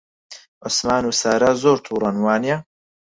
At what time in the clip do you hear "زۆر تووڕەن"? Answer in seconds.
1.61-2.15